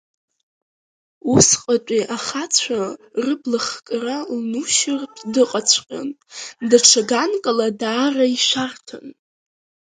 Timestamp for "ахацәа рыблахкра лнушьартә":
2.15-5.21